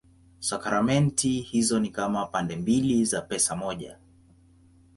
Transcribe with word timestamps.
Sakramenti 0.39 1.39
hizo 1.41 1.79
ni 1.79 1.89
kama 1.89 2.25
pande 2.25 2.55
mbili 2.55 3.05
za 3.05 3.21
pesa 3.21 3.55
moja. 3.55 3.97